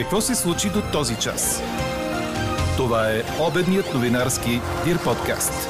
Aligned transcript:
Какво 0.00 0.20
се 0.20 0.34
случи 0.34 0.68
до 0.68 0.82
този 0.92 1.16
час? 1.16 1.62
Това 2.76 3.10
е 3.10 3.22
обедният 3.48 3.94
новинарски 3.94 4.50
Дир 4.84 5.04
подкаст. 5.04 5.68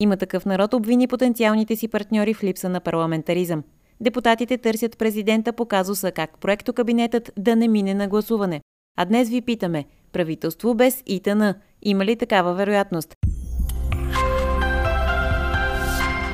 Има 0.00 0.16
такъв 0.16 0.46
народ 0.46 0.74
обвини 0.74 1.08
потенциалните 1.08 1.76
си 1.76 1.88
партньори 1.88 2.34
в 2.34 2.42
липса 2.42 2.68
на 2.68 2.80
парламентаризъм. 2.80 3.64
Депутатите 4.00 4.58
търсят 4.58 4.98
президента 4.98 5.52
по 5.52 5.66
казуса 5.66 6.12
как 6.12 6.38
проекто 6.40 6.72
кабинетът 6.72 7.32
да 7.38 7.56
не 7.56 7.68
мине 7.68 7.94
на 7.94 8.08
гласуване. 8.08 8.60
А 8.98 9.04
днес 9.04 9.28
ви 9.28 9.40
питаме, 9.40 9.84
правителство 10.12 10.74
без 10.74 11.02
ИТН, 11.06 11.42
има 11.82 12.04
ли 12.04 12.16
такава 12.16 12.54
вероятност? 12.54 13.14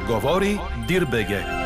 Говори 0.08 0.58
Дирбеге. 0.88 1.61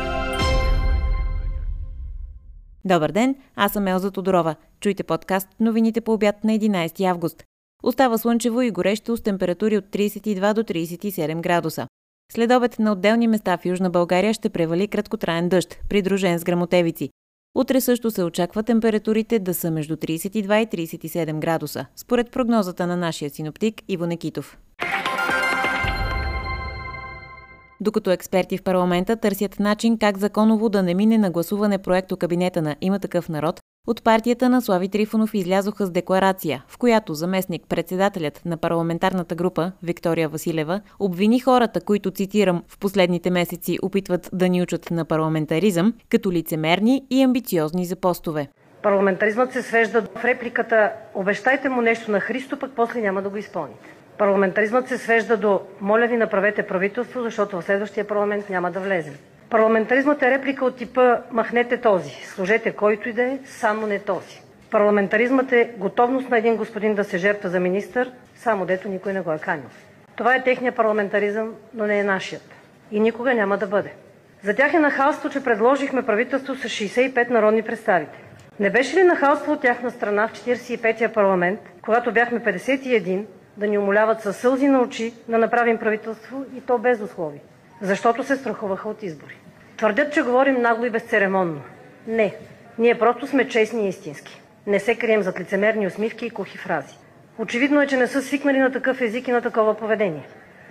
Добър 2.87 3.11
ден, 3.11 3.35
аз 3.55 3.73
съм 3.73 3.87
Елза 3.87 4.11
Тодорова. 4.11 4.55
Чуйте 4.79 5.03
подкаст 5.03 5.47
новините 5.59 6.01
по 6.01 6.13
обяд 6.13 6.43
на 6.43 6.51
11 6.51 7.09
август. 7.09 7.43
Остава 7.83 8.17
слънчево 8.17 8.61
и 8.61 8.71
горещо 8.71 9.17
с 9.17 9.21
температури 9.21 9.77
от 9.77 9.85
32 9.85 10.53
до 10.53 10.63
37 10.63 11.41
градуса. 11.41 11.87
След 12.31 12.51
обед 12.51 12.79
на 12.79 12.91
отделни 12.91 13.27
места 13.27 13.57
в 13.57 13.65
Южна 13.65 13.89
България 13.89 14.33
ще 14.33 14.49
превали 14.49 14.87
краткотраен 14.87 15.49
дъжд, 15.49 15.79
придружен 15.89 16.39
с 16.39 16.43
грамотевици. 16.43 17.09
Утре 17.55 17.81
също 17.81 18.11
се 18.11 18.23
очаква 18.23 18.63
температурите 18.63 19.39
да 19.39 19.53
са 19.53 19.71
между 19.71 19.95
32 19.95 20.75
и 20.75 20.87
37 20.87 21.39
градуса, 21.39 21.85
според 21.95 22.31
прогнозата 22.31 22.87
на 22.87 22.97
нашия 22.97 23.29
синоптик 23.29 23.81
Иво 23.87 24.05
Некитов. 24.05 24.57
Докато 27.81 28.11
експерти 28.11 28.57
в 28.57 28.63
парламента 28.63 29.15
търсят 29.15 29.59
начин 29.59 29.97
как 29.97 30.17
законово 30.17 30.69
да 30.69 30.83
не 30.83 30.93
мине 30.93 31.17
на 31.17 31.31
гласуване 31.31 31.77
проекто 31.77 32.17
кабинета 32.17 32.61
на 32.61 32.75
Има 32.81 32.99
такъв 32.99 33.29
народ, 33.29 33.59
от 33.87 34.03
партията 34.03 34.49
на 34.49 34.61
Слави 34.61 34.89
Трифонов 34.89 35.33
излязоха 35.33 35.85
с 35.85 35.91
декларация, 35.91 36.63
в 36.67 36.77
която 36.77 37.13
заместник 37.13 37.63
председателят 37.69 38.41
на 38.45 38.57
парламентарната 38.57 39.35
група 39.35 39.71
Виктория 39.83 40.29
Василева 40.29 40.81
обвини 40.99 41.39
хората, 41.39 41.81
които, 41.81 42.11
цитирам, 42.11 42.63
в 42.67 42.79
последните 42.79 43.29
месеци 43.29 43.77
опитват 43.81 44.29
да 44.33 44.49
ни 44.49 44.61
учат 44.61 44.91
на 44.91 45.05
парламентаризъм, 45.05 45.93
като 46.09 46.31
лицемерни 46.31 47.05
и 47.09 47.23
амбициозни 47.23 47.85
за 47.85 47.95
постове. 47.95 48.47
Парламентаризмът 48.83 49.53
се 49.53 49.61
свежда 49.61 50.01
в 50.15 50.25
репликата 50.25 50.91
«Обещайте 51.13 51.69
му 51.69 51.81
нещо 51.81 52.11
на 52.11 52.19
Христо, 52.19 52.59
пък 52.59 52.71
после 52.75 53.01
няма 53.01 53.21
да 53.21 53.29
го 53.29 53.37
изпълните». 53.37 53.96
Парламентаризмът 54.17 54.87
се 54.87 54.97
свежда 54.97 55.37
до 55.37 55.61
«Моля 55.81 56.07
ви, 56.07 56.17
направете 56.17 56.63
правителство, 56.63 57.21
защото 57.21 57.61
в 57.61 57.63
следващия 57.63 58.07
парламент 58.07 58.49
няма 58.49 58.71
да 58.71 58.79
влезем». 58.79 59.13
Парламентаризмът 59.49 60.21
е 60.21 60.31
реплика 60.31 60.65
от 60.65 60.77
типа 60.77 61.17
«Махнете 61.31 61.77
този, 61.77 62.09
служете 62.09 62.71
който 62.71 63.09
и 63.09 63.13
да 63.13 63.23
е, 63.23 63.39
само 63.45 63.87
не 63.87 63.99
този». 63.99 64.41
Парламентаризмът 64.71 65.51
е 65.51 65.71
готовност 65.77 66.29
на 66.29 66.37
един 66.37 66.55
господин 66.55 66.95
да 66.95 67.03
се 67.03 67.17
жертва 67.17 67.49
за 67.49 67.59
министър, 67.59 68.11
само 68.35 68.65
дето 68.65 68.89
никой 68.89 69.13
не 69.13 69.21
го 69.21 69.31
е 69.31 69.39
канил. 69.39 69.69
Това 70.15 70.35
е 70.35 70.43
техния 70.43 70.71
парламентаризъм, 70.71 71.53
но 71.73 71.87
не 71.87 71.99
е 71.99 72.03
нашият. 72.03 72.43
И 72.91 72.99
никога 72.99 73.33
няма 73.33 73.57
да 73.57 73.67
бъде. 73.67 73.93
За 74.43 74.55
тях 74.55 74.73
е 74.73 74.79
нахалство, 74.79 75.29
че 75.29 75.43
предложихме 75.43 76.05
правителство 76.05 76.55
с 76.55 76.63
65 76.63 77.29
народни 77.29 77.61
представители. 77.61 78.23
Не 78.59 78.69
беше 78.69 78.97
ли 78.97 79.03
нахалство 79.03 79.51
от 79.51 79.61
тяхна 79.61 79.91
страна 79.91 80.27
в 80.27 80.33
45-я 80.33 81.13
парламент, 81.13 81.59
когато 81.81 82.11
бяхме 82.11 82.39
51, 82.39 83.25
да 83.57 83.67
ни 83.67 83.77
умоляват 83.77 84.21
със 84.21 84.37
сълзи 84.37 84.67
на 84.67 84.81
очи 84.81 85.13
да 85.27 85.37
направим 85.37 85.77
правителство 85.77 86.45
и 86.57 86.61
то 86.61 86.77
без 86.77 87.01
условия? 87.01 87.41
Защото 87.81 88.23
се 88.23 88.35
страхуваха 88.35 88.89
от 88.89 89.03
избори. 89.03 89.37
Твърдят, 89.77 90.13
че 90.13 90.21
говорим 90.21 90.61
нагло 90.61 90.85
и 90.85 90.89
безцеремонно. 90.89 91.61
Не, 92.07 92.35
ние 92.77 92.99
просто 92.99 93.27
сме 93.27 93.47
честни 93.47 93.85
и 93.85 93.89
истински. 93.89 94.41
Не 94.67 94.79
се 94.79 94.95
крием 94.95 95.21
зад 95.21 95.39
лицемерни 95.39 95.87
усмивки 95.87 96.25
и 96.25 96.29
кухи 96.29 96.57
фрази. 96.57 96.97
Очевидно 97.37 97.81
е, 97.81 97.87
че 97.87 97.97
не 97.97 98.07
са 98.07 98.21
свикнали 98.21 98.59
на 98.59 98.71
такъв 98.71 99.01
език 99.01 99.27
и 99.27 99.31
на 99.31 99.41
такова 99.41 99.77
поведение. 99.77 100.27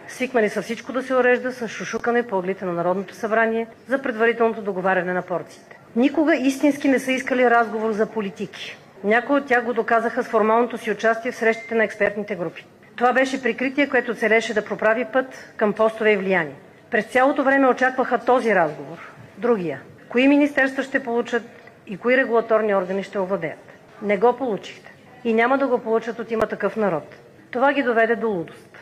Свикнали 0.09 0.49
са 0.49 0.63
всичко 0.63 0.93
да 0.93 1.03
се 1.03 1.15
урежда 1.15 1.53
с 1.53 1.69
шушукане 1.69 2.23
по 2.23 2.39
ъглите 2.39 2.65
на 2.65 2.73
Народното 2.73 3.15
събрание 3.15 3.67
за 3.89 4.03
предварителното 4.03 4.63
договаряне 4.63 5.13
на 5.13 5.23
порциите. 5.23 5.79
Никога 5.97 6.37
истински 6.37 6.89
не 6.89 6.99
са 6.99 7.13
искали 7.13 7.51
разговор 7.51 7.93
за 7.93 8.07
политики. 8.07 8.79
Някои 9.05 9.37
от 9.37 9.47
тях 9.47 9.65
го 9.65 9.73
доказаха 9.73 10.23
с 10.23 10.29
формалното 10.29 10.79
си 10.79 10.91
участие 10.91 11.33
в 11.33 11.37
срещите 11.37 11.75
на 11.75 11.85
експертните 11.85 12.35
групи. 12.35 12.67
Това 12.97 13.13
беше 13.13 13.43
прикритие, 13.43 13.89
което 13.89 14.15
целеше 14.15 14.55
да 14.55 14.65
проправи 14.65 15.05
път 15.13 15.53
към 15.57 15.73
постове 15.73 16.13
и 16.13 16.17
влияние. 16.17 16.55
През 16.91 17.05
цялото 17.05 17.45
време 17.45 17.69
очакваха 17.69 18.19
този 18.19 18.55
разговор. 18.55 19.13
Другия. 19.39 19.81
Кои 20.09 20.29
министерства 20.29 20.83
ще 20.83 21.03
получат 21.03 21.43
и 21.87 21.97
кои 21.97 22.17
регулаторни 22.17 22.75
органи 22.75 23.03
ще 23.03 23.19
овладеят. 23.19 23.73
Не 24.03 24.17
го 24.17 24.37
получихте. 24.37 24.93
И 25.25 25.35
няма 25.35 25.59
да 25.59 25.67
го 25.67 25.79
получат 25.79 26.19
от 26.19 26.31
има 26.31 26.47
такъв 26.47 26.77
народ. 26.77 27.17
Това 27.51 27.73
ги 27.73 27.83
доведе 27.83 28.17
до 28.17 28.29
лудост. 28.29 28.79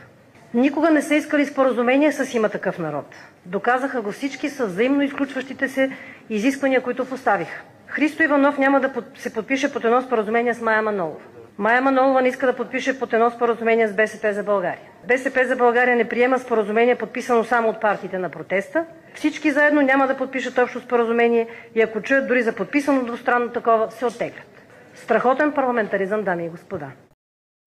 Никога 0.55 0.91
не 0.91 1.03
са 1.03 1.15
искали 1.15 1.47
споразумение 1.47 2.13
с 2.13 2.35
има 2.35 2.49
такъв 2.49 2.79
народ. 2.79 3.17
Доказаха 3.47 4.03
го 4.03 4.13
всички 4.13 4.49
с 4.49 4.67
взаимно 4.67 5.03
изключващите 5.03 5.69
се 5.69 5.91
изисквания, 6.31 6.83
които 6.83 7.05
поставиха. 7.05 7.63
Христо 7.87 8.23
Иванов 8.23 8.59
няма 8.59 8.81
да 8.81 8.91
се 9.15 9.35
подпише 9.35 9.73
под 9.73 9.85
едно 9.85 10.03
споразумение 10.03 10.55
с 10.55 10.61
Майя 10.61 10.83
Манолова. 10.83 11.21
Майя 11.59 11.81
Манолова 11.81 12.23
не 12.23 12.29
иска 12.29 12.47
да 12.47 12.57
подпише 12.57 12.99
под 12.99 13.13
едно 13.13 13.31
споразумение 13.31 13.89
с 13.89 13.95
БСП 13.95 14.33
за 14.35 14.43
България. 14.43 14.89
БСП 15.09 15.45
за 15.47 15.57
България 15.57 15.97
не 15.97 16.09
приема 16.09 16.39
споразумение, 16.39 16.95
подписано 16.95 17.45
само 17.45 17.69
от 17.69 17.81
партиите 17.81 18.19
на 18.19 18.31
протеста. 18.31 18.85
Всички 19.15 19.51
заедно 19.51 19.83
няма 19.83 20.07
да 20.07 20.17
подпишат 20.17 20.59
общо 20.59 20.81
споразумение 20.81 21.49
и 21.75 21.81
ако 21.81 22.03
чуят 22.03 22.29
дори 22.29 22.43
за 22.43 22.53
подписано 22.53 23.05
двустранно 23.05 23.49
такова, 23.49 23.91
се 23.91 24.07
оттеглят. 24.07 24.63
Страхотен 24.95 25.53
парламентаризъм, 25.53 26.23
дами 26.23 26.45
и 26.45 26.49
господа. 26.49 26.87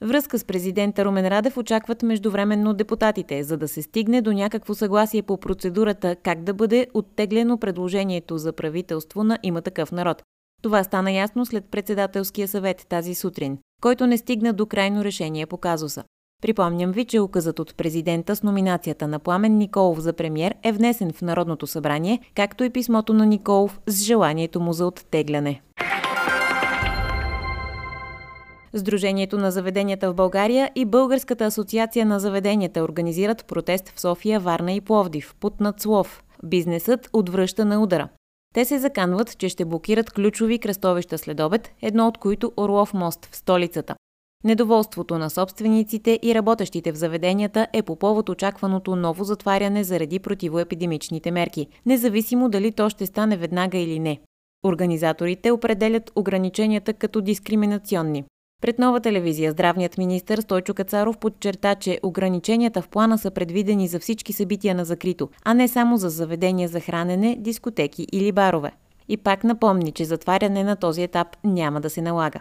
Връзка 0.02 0.40
с 0.40 0.46
президента 0.46 1.06
Румен 1.06 1.28
Радев 1.28 1.58
очакват 1.58 2.04
междувременно 2.04 2.74
депутатите, 2.74 3.44
за 3.44 3.58
да 3.58 3.68
се 3.68 3.82
стигне 3.82 4.22
до 4.22 4.34
някакво 4.34 4.74
съгласие 4.74 5.24
по 5.24 5.40
процедурата 5.40 6.16
как 6.24 6.44
да 6.44 6.54
бъде 6.54 6.88
оттеглено 6.94 7.58
предложението 7.58 8.38
за 8.38 8.54
правителство 8.54 9.24
на 9.24 9.40
има 9.44 9.62
такъв 9.62 9.92
народ. 9.92 10.24
Това 10.62 10.84
стана 10.84 11.12
ясно 11.12 11.46
след 11.46 11.66
председателския 11.72 12.48
съвет 12.48 12.86
тази 12.90 13.16
сутрин, 13.16 13.58
който 13.82 14.08
не 14.08 14.18
стигна 14.18 14.54
до 14.54 14.66
крайно 14.66 15.04
решение 15.04 15.46
по 15.46 15.58
казуса. 15.58 16.04
Припомням 16.42 16.92
ви, 16.92 17.06
че 17.06 17.20
указът 17.20 17.60
от 17.60 17.76
президента 17.76 18.36
с 18.36 18.44
номинацията 18.44 19.08
на 19.08 19.20
Пламен 19.20 19.58
Николов 19.58 20.00
за 20.00 20.14
премьер 20.14 20.56
е 20.64 20.72
внесен 20.72 21.14
в 21.14 21.22
Народното 21.22 21.68
събрание, 21.68 22.20
както 22.36 22.64
и 22.64 22.70
писмото 22.70 23.14
на 23.14 23.26
Николов 23.26 23.80
с 23.88 24.04
желанието 24.04 24.60
му 24.60 24.74
за 24.74 24.86
оттегляне. 24.86 25.62
Сдружението 28.74 29.38
на 29.38 29.52
заведенията 29.52 30.12
в 30.12 30.16
България 30.16 30.72
и 30.76 30.86
Българската 30.86 31.46
асоциация 31.46 32.06
на 32.06 32.20
заведенията 32.20 32.84
организират 32.84 33.46
протест 33.46 33.90
в 33.90 34.02
София, 34.02 34.40
Варна 34.40 34.74
и 34.74 34.82
Пловдив 34.82 35.36
под 35.40 35.60
надслов. 35.60 36.24
Бизнесът 36.44 37.10
отвръща 37.14 37.66
на 37.66 37.84
удара. 37.84 38.10
Те 38.54 38.66
се 38.66 38.80
заканват, 38.80 39.38
че 39.38 39.50
ще 39.50 39.66
блокират 39.66 40.12
ключови 40.12 40.60
кръстовища 40.60 41.18
след 41.18 41.40
обед, 41.40 41.72
едно 41.82 42.08
от 42.08 42.18
които 42.18 42.52
Орлов 42.58 42.94
мост 42.94 43.26
в 43.26 43.36
столицата. 43.36 43.96
Недоволството 44.44 45.18
на 45.18 45.30
собствениците 45.30 46.20
и 46.24 46.36
работещите 46.36 46.92
в 46.92 46.96
заведенията 46.96 47.68
е 47.74 47.82
по 47.82 47.96
повод 47.96 48.30
очакваното 48.30 48.96
ново 48.96 49.24
затваряне 49.24 49.84
заради 49.84 50.20
противоепидемичните 50.20 51.32
мерки, 51.32 51.68
независимо 51.86 52.50
дали 52.50 52.72
то 52.72 52.90
ще 52.90 53.06
стане 53.06 53.38
веднага 53.38 53.78
или 53.78 54.00
не. 54.00 54.20
Организаторите 54.66 55.52
определят 55.52 56.12
ограниченията 56.16 56.94
като 56.94 57.22
дискриминационни. 57.22 58.24
Пред 58.62 58.80
нова 58.80 59.00
телевизия 59.00 59.52
здравният 59.52 59.98
министр 59.98 60.42
Стойчо 60.42 60.74
Кацаров 60.74 61.18
подчерта, 61.18 61.76
че 61.76 62.00
ограниченията 62.04 62.82
в 62.82 62.90
плана 62.90 63.18
са 63.18 63.32
предвидени 63.32 63.88
за 63.88 64.00
всички 64.00 64.34
събития 64.34 64.76
на 64.76 64.86
закрито, 64.86 65.30
а 65.46 65.54
не 65.54 65.68
само 65.68 65.98
за 65.98 66.10
заведения 66.10 66.70
за 66.70 66.80
хранене, 66.80 67.36
дискотеки 67.40 68.08
или 68.12 68.32
барове. 68.32 68.72
И 69.10 69.18
пак 69.18 69.44
напомни, 69.44 69.92
че 69.92 70.06
затваряне 70.06 70.64
на 70.64 70.76
този 70.76 71.04
етап 71.04 71.28
няма 71.44 71.82
да 71.82 71.90
се 71.90 72.02
налага. 72.02 72.40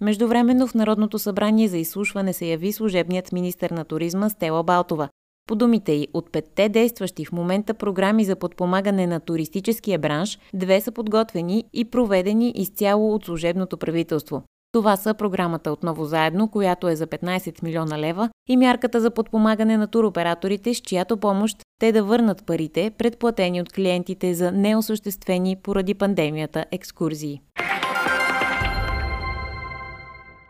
Междувременно 0.00 0.66
в 0.66 0.74
Народното 0.74 1.18
събрание 1.18 1.68
за 1.68 1.78
изслушване 1.78 2.32
се 2.32 2.46
яви 2.46 2.72
служебният 2.72 3.32
министр 3.32 3.74
на 3.74 3.84
туризма 3.84 4.30
Стела 4.30 4.62
Балтова. 4.62 5.08
По 5.48 5.54
думите 5.54 5.92
й, 5.92 6.08
от 6.14 6.32
петте 6.32 6.68
действащи 6.68 7.24
в 7.24 7.32
момента 7.32 7.74
програми 7.74 8.24
за 8.24 8.36
подпомагане 8.36 9.06
на 9.06 9.20
туристическия 9.20 9.98
бранш, 9.98 10.38
две 10.54 10.80
са 10.80 10.92
подготвени 10.92 11.64
и 11.72 11.84
проведени 11.84 12.52
изцяло 12.56 13.14
от 13.14 13.24
служебното 13.24 13.76
правителство. 13.76 14.42
Това 14.72 14.96
са 14.96 15.14
програмата 15.14 15.72
Отново 15.72 16.04
заедно, 16.04 16.48
която 16.48 16.88
е 16.88 16.96
за 16.96 17.06
15 17.06 17.62
милиона 17.62 17.98
лева 17.98 18.30
и 18.48 18.56
мярката 18.56 19.00
за 19.00 19.10
подпомагане 19.10 19.76
на 19.76 19.86
туроператорите, 19.86 20.74
с 20.74 20.80
чиято 20.80 21.16
помощ 21.16 21.56
те 21.78 21.92
да 21.92 22.02
върнат 22.02 22.46
парите, 22.46 22.90
предплатени 22.98 23.60
от 23.60 23.72
клиентите 23.72 24.34
за 24.34 24.52
неосъществени 24.52 25.56
поради 25.56 25.94
пандемията 25.94 26.64
екскурзии. 26.72 27.40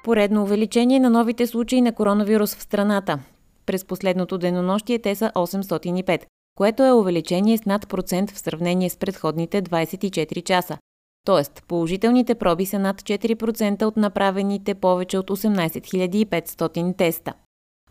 Поредно 0.05 0.43
увеличение 0.43 1.01
на 1.01 1.11
новите 1.11 1.47
случаи 1.47 1.81
на 1.81 1.93
коронавирус 1.93 2.55
в 2.55 2.63
страната. 2.63 3.19
През 3.67 3.85
последното 3.85 4.39
денонощие 4.39 4.99
те 4.99 5.15
са 5.15 5.33
805, 5.35 6.23
което 6.57 6.83
е 6.83 6.93
увеличение 6.93 7.59
с 7.59 7.65
над 7.65 7.89
процент 7.89 8.31
в 8.31 8.39
сравнение 8.39 8.91
с 8.91 8.97
предходните 8.97 9.63
24 9.63 10.43
часа. 10.43 10.79
Тоест, 11.25 11.63
положителните 11.69 12.35
проби 12.35 12.67
са 12.67 12.79
над 12.79 13.03
4% 13.03 13.83
от 13.83 13.97
направените 13.97 14.75
повече 14.75 15.19
от 15.19 15.31
18 15.31 16.27
500 16.27 16.97
теста. 16.97 17.33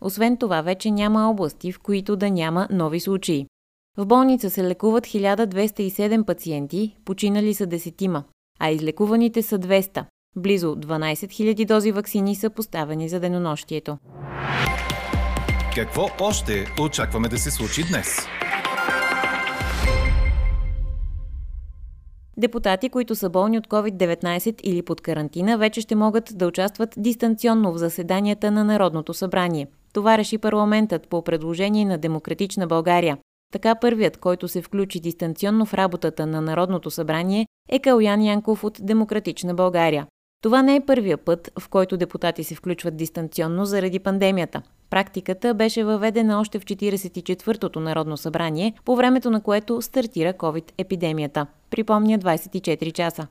Освен 0.00 0.36
това, 0.36 0.62
вече 0.62 0.90
няма 0.90 1.30
области, 1.30 1.72
в 1.72 1.78
които 1.78 2.16
да 2.16 2.30
няма 2.30 2.68
нови 2.70 3.00
случаи. 3.00 3.46
В 3.96 4.06
болница 4.06 4.50
се 4.50 4.64
лекуват 4.64 5.06
1207 5.06 6.24
пациенти, 6.24 6.96
починали 7.04 7.54
са 7.54 7.66
десетима, 7.66 8.24
а 8.60 8.70
излекуваните 8.70 9.42
са 9.42 9.58
200. 9.58 10.04
Близо 10.36 10.66
12 10.66 11.14
000 11.14 11.66
дози 11.66 11.92
вакцини 11.92 12.34
са 12.34 12.50
поставени 12.50 13.08
за 13.08 13.20
денонощието. 13.20 13.98
Какво 15.74 16.08
още 16.20 16.66
очакваме 16.80 17.28
да 17.28 17.38
се 17.38 17.50
случи 17.50 17.82
днес? 17.90 18.16
Депутати, 22.40 22.88
които 22.88 23.14
са 23.14 23.30
болни 23.30 23.58
от 23.58 23.68
COVID-19 23.68 24.62
или 24.62 24.82
под 24.82 25.00
карантина, 25.00 25.58
вече 25.58 25.80
ще 25.80 25.94
могат 25.94 26.32
да 26.34 26.46
участват 26.46 26.94
дистанционно 26.96 27.72
в 27.72 27.78
заседанията 27.78 28.50
на 28.50 28.64
Народното 28.64 29.14
събрание. 29.14 29.66
Това 29.92 30.18
реши 30.18 30.38
парламентът 30.38 31.08
по 31.08 31.22
предложение 31.22 31.84
на 31.84 31.98
Демократична 31.98 32.66
България. 32.66 33.18
Така 33.52 33.74
първият, 33.74 34.16
който 34.16 34.48
се 34.48 34.62
включи 34.62 35.00
дистанционно 35.00 35.66
в 35.66 35.74
работата 35.74 36.26
на 36.26 36.40
Народното 36.40 36.90
събрание, 36.90 37.46
е 37.68 37.78
Калян 37.78 38.22
Янков 38.22 38.64
от 38.64 38.78
Демократична 38.82 39.54
България. 39.54 40.06
Това 40.42 40.62
не 40.62 40.76
е 40.76 40.86
първия 40.86 41.18
път, 41.18 41.50
в 41.60 41.68
който 41.68 41.96
депутати 41.96 42.44
се 42.44 42.54
включват 42.54 42.96
дистанционно 42.96 43.64
заради 43.64 43.98
пандемията. 43.98 44.62
Практиката 44.90 45.54
беше 45.54 45.84
въведена 45.84 46.40
още 46.40 46.58
в 46.58 46.64
44-тото 46.64 47.80
Народно 47.80 48.16
събрание, 48.16 48.74
по 48.84 48.96
времето 48.96 49.30
на 49.30 49.40
което 49.40 49.82
стартира 49.82 50.32
COVID-епидемията. 50.32 51.46
Припомня 51.70 52.18
24 52.18 52.92
часа. 52.92 53.26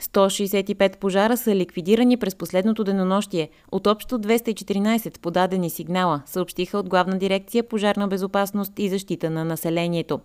165 0.00 0.96
пожара 0.96 1.36
са 1.36 1.54
ликвидирани 1.54 2.16
през 2.16 2.34
последното 2.34 2.84
денонощие 2.84 3.48
от 3.72 3.86
общо 3.86 4.18
214 4.18 5.20
подадени 5.20 5.70
сигнала, 5.70 6.22
съобщиха 6.26 6.78
от 6.78 6.88
Главна 6.88 7.18
дирекция 7.18 7.68
пожарна 7.68 8.08
безопасност 8.08 8.72
и 8.78 8.88
защита 8.88 9.30
на 9.30 9.44
населението. 9.44 10.20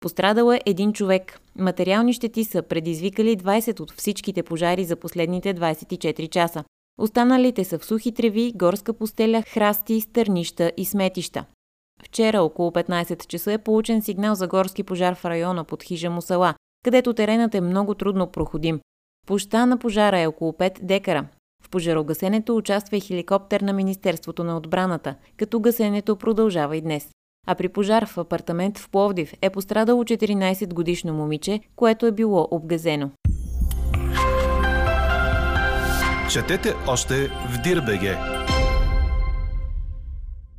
Пострадал 0.00 0.52
е 0.52 0.60
един 0.66 0.92
човек. 0.92 1.40
Материални 1.58 2.12
щети 2.12 2.44
са 2.44 2.62
предизвикали 2.62 3.36
20 3.36 3.80
от 3.80 3.92
всичките 3.92 4.42
пожари 4.42 4.84
за 4.84 4.96
последните 4.96 5.54
24 5.54 6.28
часа. 6.28 6.64
Останалите 6.98 7.64
са 7.64 7.78
в 7.78 7.84
сухи 7.84 8.12
треви, 8.12 8.52
горска 8.54 8.92
постеля, 8.92 9.42
храсти, 9.42 10.00
стърнища 10.00 10.72
и 10.76 10.84
сметища. 10.84 11.44
Вчера 12.02 12.42
около 12.42 12.70
15 12.70 13.26
часа 13.26 13.52
е 13.52 13.58
получен 13.58 14.02
сигнал 14.02 14.34
за 14.34 14.48
горски 14.48 14.82
пожар 14.82 15.14
в 15.14 15.24
района 15.24 15.64
под 15.64 15.82
хижа 15.82 16.10
Мусала, 16.10 16.54
където 16.84 17.12
теренът 17.12 17.54
е 17.54 17.60
много 17.60 17.94
трудно 17.94 18.26
проходим. 18.26 18.80
Площа 19.26 19.66
на 19.66 19.78
пожара 19.78 20.20
е 20.20 20.26
около 20.26 20.52
5 20.52 20.82
декара. 20.82 21.26
В 21.64 21.70
пожарогасенето 21.70 22.56
участва 22.56 22.96
и 22.96 23.00
хеликоптер 23.00 23.60
на 23.60 23.72
Министерството 23.72 24.44
на 24.44 24.56
отбраната, 24.56 25.14
като 25.36 25.60
гасенето 25.60 26.16
продължава 26.16 26.76
и 26.76 26.80
днес. 26.80 27.08
А 27.46 27.54
при 27.54 27.68
пожар 27.68 28.06
в 28.06 28.18
апартамент 28.18 28.78
в 28.78 28.90
Пловдив 28.90 29.32
е 29.42 29.50
пострадало 29.50 30.04
14 30.04 30.74
годишно 30.74 31.14
момиче, 31.14 31.60
което 31.76 32.06
е 32.06 32.12
било 32.12 32.48
обгазено. 32.50 33.10
Четете 36.32 36.74
още 36.88 37.28
в 37.28 37.62
Дирбеге. 37.62 38.16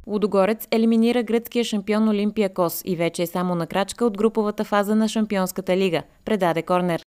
Лудогорец 0.08 0.68
елиминира 0.72 1.24
гръцкия 1.24 1.64
шампион 1.64 2.10
Олимпия 2.10 2.54
Кос 2.54 2.82
и 2.86 2.96
вече 2.96 3.22
е 3.24 3.28
само 3.28 3.56
на 3.56 3.68
крачка 3.68 4.06
от 4.06 4.18
груповата 4.18 4.64
фаза 4.64 4.96
на 4.96 5.08
Шампионската 5.08 5.78
лига, 5.78 6.04
предаде 6.26 6.62
Корнер. 6.62 7.02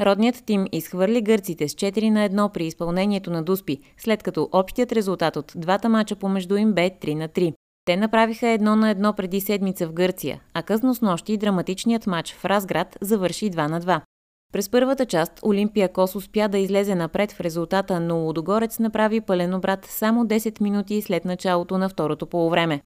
Родният 0.00 0.42
тим 0.46 0.66
изхвърли 0.72 1.22
гърците 1.22 1.68
с 1.68 1.74
4 1.74 2.10
на 2.10 2.28
1 2.28 2.52
при 2.52 2.66
изпълнението 2.66 3.30
на 3.30 3.42
Дуспи, 3.42 3.80
след 3.98 4.22
като 4.22 4.48
общият 4.52 4.92
резултат 4.92 5.36
от 5.36 5.52
двата 5.56 5.88
мача 5.88 6.16
помежду 6.16 6.56
им 6.56 6.72
бе 6.72 6.90
3 6.90 7.14
на 7.14 7.28
3. 7.28 7.52
Те 7.84 7.96
направиха 7.96 8.48
едно 8.48 8.76
на 8.76 8.90
едно 8.90 9.12
преди 9.12 9.40
седмица 9.40 9.86
в 9.86 9.92
Гърция, 9.92 10.40
а 10.54 10.62
късно 10.62 10.94
с 10.94 11.00
нощи 11.00 11.36
драматичният 11.36 12.06
матч 12.06 12.34
в 12.34 12.44
Разград 12.44 12.98
завърши 13.00 13.50
2 13.50 13.68
на 13.68 13.80
2. 13.80 14.00
През 14.52 14.68
първата 14.68 15.06
част 15.06 15.40
Олимпия 15.42 15.92
Кос 15.92 16.14
успя 16.14 16.48
да 16.48 16.58
излезе 16.58 16.94
напред 16.94 17.32
в 17.32 17.40
резултата, 17.40 18.00
но 18.00 18.16
Лудогорец 18.16 18.78
направи 18.78 19.20
пълен 19.20 19.54
обрат 19.54 19.84
само 19.84 20.24
10 20.24 20.60
минути 20.60 21.02
след 21.02 21.24
началото 21.24 21.78
на 21.78 21.88
второто 21.88 22.26
полувреме. 22.26 22.80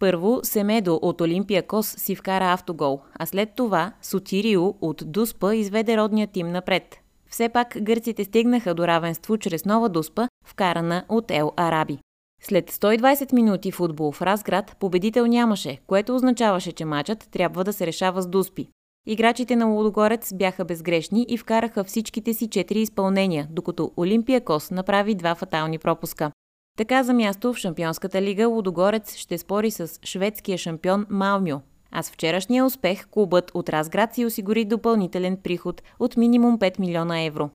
Първо 0.00 0.40
Семедо 0.42 0.98
от 1.02 1.20
Олимпия 1.20 1.66
Кос 1.66 1.86
си 1.86 2.14
вкара 2.14 2.52
автогол, 2.52 3.00
а 3.18 3.26
след 3.26 3.48
това 3.56 3.92
Сотирио 4.02 4.74
от 4.80 5.02
Дуспа 5.06 5.54
изведе 5.54 5.96
родния 5.96 6.26
тим 6.26 6.48
напред. 6.48 6.96
Все 7.30 7.48
пак 7.48 7.76
гърците 7.80 8.24
стигнаха 8.24 8.74
до 8.74 8.86
равенство 8.86 9.38
чрез 9.38 9.64
нова 9.64 9.88
Дуспа, 9.88 10.28
вкарана 10.46 11.04
от 11.08 11.30
Ел 11.30 11.52
Араби. 11.56 11.98
След 12.42 12.70
120 12.70 13.32
минути 13.32 13.72
футбол 13.72 14.12
в 14.12 14.22
Разград 14.22 14.76
победител 14.80 15.26
нямаше, 15.26 15.78
което 15.86 16.14
означаваше, 16.14 16.72
че 16.72 16.84
матчът 16.84 17.28
трябва 17.30 17.64
да 17.64 17.72
се 17.72 17.86
решава 17.86 18.22
с 18.22 18.26
Дуспи. 18.26 18.68
Играчите 19.08 19.56
на 19.56 19.66
Лудогорец 19.66 20.34
бяха 20.34 20.64
безгрешни 20.64 21.26
и 21.28 21.38
вкараха 21.38 21.84
всичките 21.84 22.34
си 22.34 22.48
четири 22.48 22.80
изпълнения, 22.80 23.46
докато 23.50 23.92
Олимпия 23.96 24.40
Кос 24.40 24.70
направи 24.70 25.14
два 25.14 25.34
фатални 25.34 25.78
пропуска. 25.78 26.30
Така 26.78 27.02
за 27.02 27.12
място 27.12 27.52
в 27.52 27.56
Шампионската 27.56 28.22
лига 28.22 28.48
Лудогорец 28.48 29.16
ще 29.16 29.38
спори 29.38 29.70
с 29.70 29.88
шведския 30.04 30.58
шампион 30.58 31.06
Малмио. 31.10 31.56
А 31.90 32.02
с 32.02 32.10
вчерашния 32.10 32.64
успех 32.64 33.06
клубът 33.10 33.50
от 33.54 33.68
Разград 33.68 34.14
си 34.14 34.26
осигури 34.26 34.64
допълнителен 34.64 35.36
приход 35.44 35.82
от 35.98 36.16
минимум 36.16 36.58
5 36.58 36.80
милиона 36.80 37.20
евро. 37.20 37.50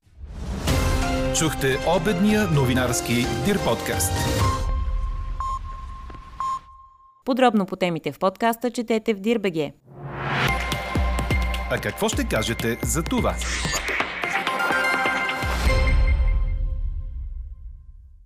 Чухте 1.37 1.77
обедния 1.97 2.47
новинарски 2.55 3.13
Дир 3.45 3.63
подкаст. 3.65 4.13
Подробно 7.25 7.65
по 7.65 7.75
темите 7.75 8.11
в 8.11 8.19
подкаста 8.19 8.71
четете 8.71 9.13
в 9.13 9.19
Дирбеге. 9.19 9.73
А 11.73 11.77
какво 11.77 12.09
ще 12.09 12.23
кажете 12.23 12.77
за 12.83 13.03
това? 13.03 13.35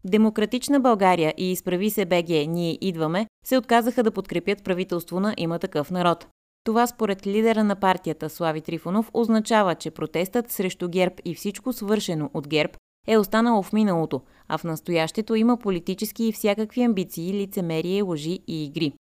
Демократична 0.05 0.79
България 0.79 1.33
и 1.37 1.51
Изправи 1.51 1.89
се 1.89 2.05
БГ 2.05 2.29
Ние 2.29 2.77
идваме 2.81 3.27
се 3.45 3.57
отказаха 3.57 4.03
да 4.03 4.11
подкрепят 4.11 4.63
правителство 4.63 5.19
на 5.19 5.33
Има 5.37 5.59
такъв 5.59 5.91
народ. 5.91 6.27
Това 6.63 6.87
според 6.87 7.27
лидера 7.27 7.63
на 7.63 7.75
партията 7.75 8.29
Слави 8.29 8.61
Трифонов 8.61 9.11
означава, 9.13 9.75
че 9.75 9.91
протестът 9.91 10.51
срещу 10.51 10.89
ГЕРБ 10.89 11.15
и 11.25 11.35
всичко 11.35 11.73
свършено 11.73 12.29
от 12.33 12.47
ГЕРБ 12.47 12.73
е 13.07 13.17
останало 13.17 13.63
в 13.63 13.73
миналото, 13.73 14.21
а 14.47 14.57
в 14.57 14.63
настоящето 14.63 15.35
има 15.35 15.57
политически 15.57 16.27
и 16.27 16.31
всякакви 16.31 16.81
амбиции, 16.83 17.33
лицемерие, 17.33 18.01
лъжи 18.01 18.39
и 18.47 18.65
игри. 18.65 18.93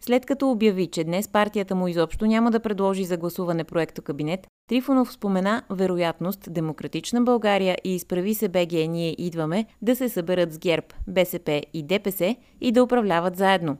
След 0.00 0.26
като 0.26 0.50
обяви, 0.50 0.86
че 0.86 1.04
днес 1.04 1.28
партията 1.28 1.74
му 1.74 1.88
изобщо 1.88 2.26
няма 2.26 2.50
да 2.50 2.60
предложи 2.60 3.04
за 3.04 3.16
гласуване 3.16 3.64
проекто 3.64 4.02
кабинет, 4.02 4.46
Трифонов 4.68 5.12
спомена 5.12 5.62
вероятност 5.70 6.52
Демократична 6.52 7.22
България 7.22 7.76
и 7.84 7.94
изправи 7.94 8.34
се 8.34 8.48
БГ 8.48 8.72
ние 8.72 9.14
идваме 9.18 9.66
да 9.82 9.96
се 9.96 10.08
съберат 10.08 10.52
с 10.52 10.58
ГЕРБ, 10.58 10.86
БСП 11.08 11.62
и 11.72 11.82
ДПС 11.82 12.36
и 12.60 12.72
да 12.72 12.82
управляват 12.82 13.36
заедно. 13.36 13.76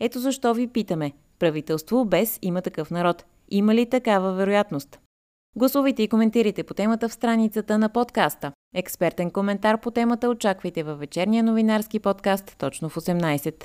Ето 0.00 0.18
защо 0.18 0.54
ви 0.54 0.66
питаме. 0.66 1.12
Правителство 1.38 2.04
без 2.04 2.38
има 2.42 2.62
такъв 2.62 2.90
народ. 2.90 3.24
Има 3.48 3.74
ли 3.74 3.86
такава 3.86 4.32
вероятност? 4.32 4.98
Гласувайте 5.56 6.02
и 6.02 6.08
коментирайте 6.08 6.62
по 6.62 6.74
темата 6.74 7.08
в 7.08 7.12
страницата 7.12 7.78
на 7.78 7.88
подкаста. 7.88 8.52
Експертен 8.74 9.30
коментар 9.30 9.80
по 9.80 9.90
темата 9.90 10.28
очаквайте 10.28 10.82
във 10.82 10.98
вечерния 10.98 11.42
новинарски 11.42 11.98
подкаст 11.98 12.56
точно 12.58 12.88
в 12.88 12.96
18. 12.96 13.64